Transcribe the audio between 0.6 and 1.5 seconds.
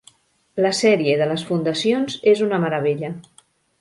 La sèrie de les